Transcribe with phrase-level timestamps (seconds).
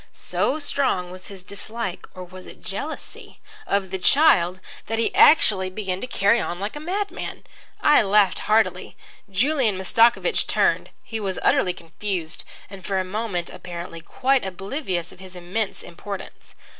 [0.13, 5.69] So strong was his dislike (or was it jealousy?) of the child that he actually
[5.69, 7.43] began to carry on like a madman.
[7.81, 8.97] I laughed heartily.
[9.29, 10.89] Julian Mastakovich turned.
[11.03, 16.55] He was utterly confused and for a moment, apparently, quite oblivious of his immense importance.